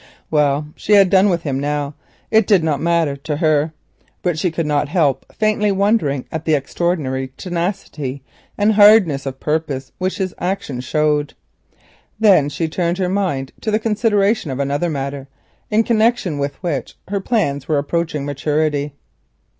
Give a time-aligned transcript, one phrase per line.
[0.31, 1.93] Well, she had done with him now,
[2.31, 3.71] it did not matter to her;
[4.23, 8.23] but she could not help faintly wondering at the extraordinary tenacity
[8.57, 11.35] and hardness of purpose which his action showed.
[12.19, 15.27] Then she turned her mind to the consideration of another matter,
[15.69, 18.93] in connection with which her plans were approaching maturity.